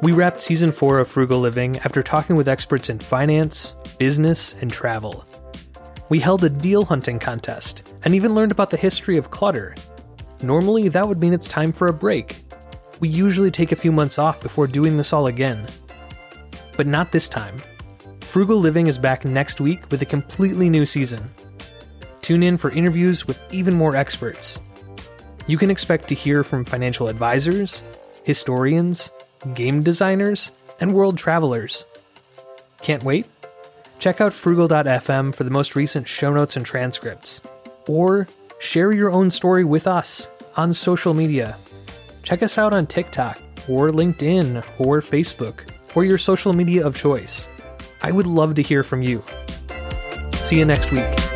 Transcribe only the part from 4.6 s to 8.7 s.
and travel. We held a deal hunting contest and even learned about